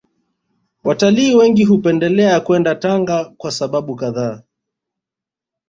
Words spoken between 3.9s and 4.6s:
kadhaa